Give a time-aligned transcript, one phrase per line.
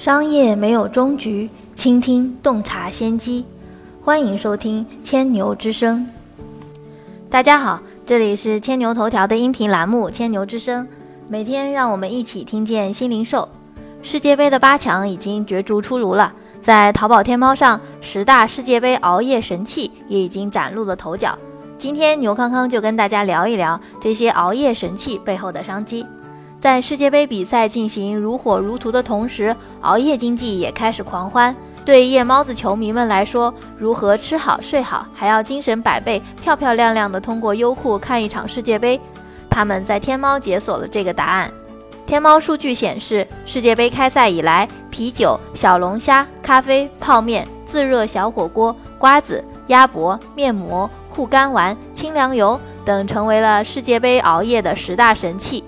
[0.00, 3.44] 商业没有终局，倾听洞察先机。
[4.02, 6.06] 欢迎收听千牛之声。
[7.28, 10.86] 大家好，这里是千牛头条的音频栏目《千牛之声》，
[11.28, 13.46] 每天让我们一起听见新零售。
[14.00, 16.32] 世界杯的八强已经角逐出炉了，
[16.62, 21.38] 在淘宝天猫上，十大世界杯熬夜神器也已经崭露了头角。
[21.76, 26.06] 今天牛康康就跟大家聊一聊这些熬夜神器背后的商机。
[26.60, 31.56] 在世界杯比赛进行如火如荼的同时，熬夜经济也开始狂欢。
[31.86, 39.00] 对夜猫子球迷们来说，如何吃好睡好，还要精神百倍、漂漂亮亮的通过优酷看一场世界杯？
[39.48, 41.50] 他们在天猫解锁了这个答案。
[42.06, 55.64] 天猫数据显示，世界杯开赛以来，啤酒、小龙虾、咖啡、泡面、自热小火锅、瓜子、鸭脖、面膜、护肝丸、清凉油等成为了世界杯熬夜的十大神器。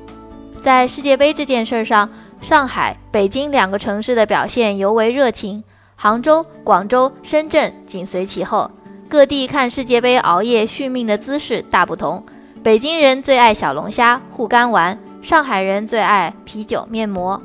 [0.63, 2.09] 在世界杯这件事上，
[2.41, 5.65] 上海、北京两个城市的表现尤为热情，
[5.97, 8.71] 杭州、广州、深圳紧随其后。
[9.09, 12.25] 各地看世界杯熬夜续命的姿势大不同。
[12.63, 17.43] 北京人最爱小龙虾、护肝丸，上海人最爱啤酒、面膜。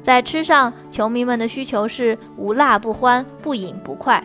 [0.00, 4.22] 在吃上，球迷们的需求是无辣不欢、不饮不快。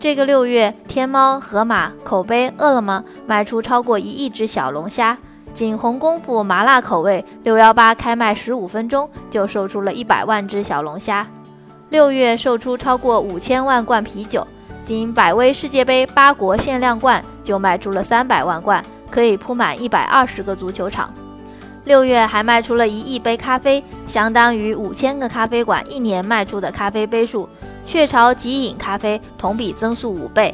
[0.00, 5.18] 这个六月，天猫、盒马、口碑、饿了么卖出超过一亿只小龙虾。
[5.54, 11.24] 仅红功夫麻辣口味，六幺八开卖十五分钟就售出了一百万只小龙虾。
[11.90, 14.44] 六月售出超过五千万罐啤酒，
[14.84, 21.14] 仅百威世界杯八国限量罐就卖出了三百万罐，可以铺满一百二十个足球场。
[21.84, 27.48] 六月还卖出了一亿杯咖啡，相当于五千个咖啡馆一年卖出的咖啡杯数。
[27.86, 30.52] 雀巢即饮咖啡同比增速五倍。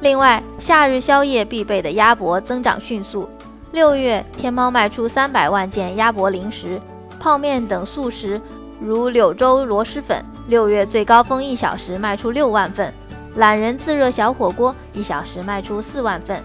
[0.00, 3.28] 另外，夏日宵夜必备的鸭脖增长迅速。
[3.72, 6.78] 六月，天猫卖出三百万件鸭脖零食、
[7.18, 8.38] 泡面等速食，
[8.78, 12.92] 如柳州螺蛳粉，六月最高峰一小时卖出六万份；
[13.36, 16.42] 懒人自热小火锅一小时卖出四万份。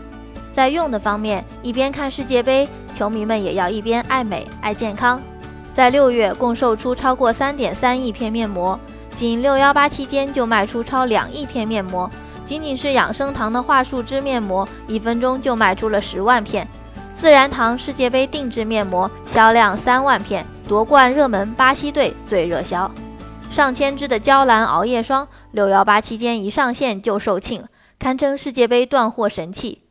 [0.53, 2.65] 在用的方面，一边看世界杯，
[2.95, 5.21] 球迷们也要一边爱美爱健康。
[5.73, 8.79] 在六月，共售出超过三点三亿片面膜，
[9.17, 12.09] 仅六幺八期间就卖出超两亿片面膜。
[12.45, 16.65] 仅仅是养生堂的桦树汁面膜，一分钟就卖出了十万片。
[17.17, 22.89] 自然堂世界杯定制面膜销量三万片，夺冠热门巴西队最热销。
[23.49, 27.63] 上千支的娇兰熬夜霜，六幺八期间一上线就售罄，
[27.97, 29.81] 堪称世界杯断货神器。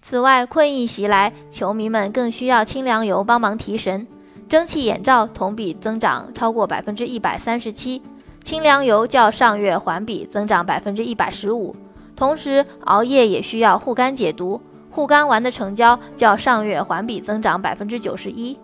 [0.00, 4.06] 此外，困意袭来，球迷们更需要清凉油帮忙提神。
[4.48, 8.00] 蒸汽眼罩同比增长超过百分之一百三十七，
[8.42, 11.76] 清凉油较上月环比增长百分之一百十五。
[12.16, 14.62] 同时，熬夜也需要护肝解毒。
[14.90, 18.58] 护肝丸的成交较上月环比增长百分之九十一。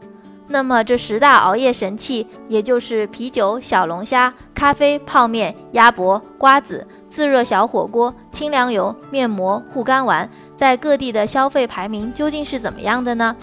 [0.49, 13.35] 那么这十大熬夜神器，也就是啤酒、小龙虾、咖啡、泡面、鸭脖、瓜子、自热小火锅、清凉油、面膜、护肝丸，在各地的消费排名究竟是怎么样的呢？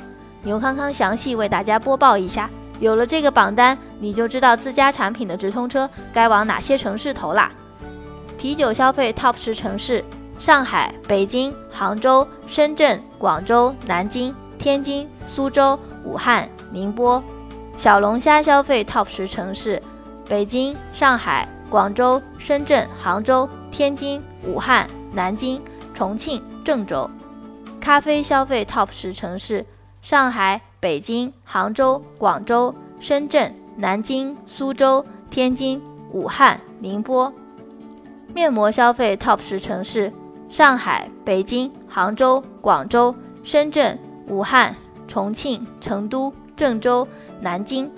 [0.43, 2.49] 牛康康详细为大家播报一下。
[2.79, 7.51] 有了这个榜单，你就知道自家产品的直通车该往哪些城市投啦。
[8.37, 10.03] 啤酒消费 TOP 十城市。
[10.43, 17.23] 上海、北京、杭州、深圳、广州、南京、天津、苏州、武汉、宁波。
[17.77, 19.81] 小龙虾消费 TOP 十城市：
[20.27, 25.61] 北京、上海、广州、深圳、杭州、天津、武汉、南京、
[25.93, 27.09] 重庆、郑州。
[27.79, 29.65] 咖啡消费 TOP 十城市：
[30.01, 37.33] 上海、北京、杭州、广州、深圳、南京、苏州、天津、武汉、宁波。
[38.33, 40.11] 面膜消费 TOP 十城市。
[40.53, 43.97] 上海、北京、杭州、广州、深圳、
[44.27, 44.75] 武汉、
[45.07, 47.07] 重庆、成都、郑州、
[47.41, 47.91] 南京。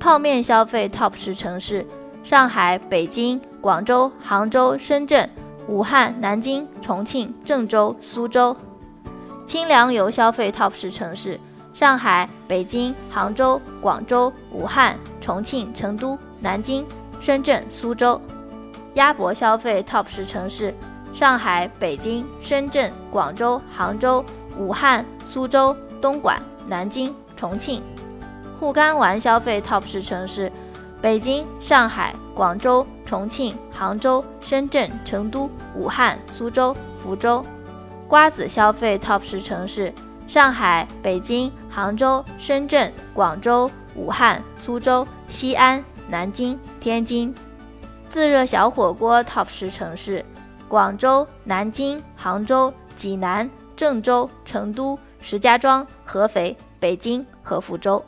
[0.00, 1.86] 泡面消费 TOP 十城市：
[2.24, 5.28] 上海、北京、广州、杭州、深圳、
[5.68, 8.56] 武汉、南京、重庆、郑州、苏州。
[9.46, 11.38] 清凉油消费 TOP 十城市：
[11.74, 16.86] 上海、北京、杭州、广州、武汉、重庆、成都、南京、
[17.20, 18.18] 深圳、苏州。
[18.94, 20.74] 鸭脖消费 TOP 十城市。
[21.12, 24.24] 上海、北京、深圳、广州、杭州、
[24.58, 27.82] 武汉、苏州、东莞、南京、重庆。
[28.58, 30.50] 护肝丸消费 TOP 十城市：
[31.02, 37.44] 北京、上海、广州、重庆、杭州、深圳、成都、武汉、苏州、福州。
[38.08, 39.92] 瓜子消费 TOP 十城市：
[40.26, 47.34] 上海、北京、杭州、深圳、广州、武汉、苏州、西安、南京、天津。
[48.08, 50.24] 自热小火锅 TOP 十城市。
[50.72, 58.02] 广州、南京、杭州、济南、郑州、成都、石家庄、合肥、北京和福州。